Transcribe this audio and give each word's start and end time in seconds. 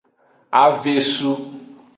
Avesu. 0.61 1.31